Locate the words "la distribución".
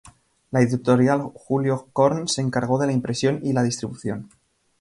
3.53-4.29